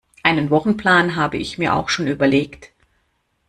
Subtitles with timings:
[0.23, 2.71] Einen Wochenplan habe ich mir auch schon überlegt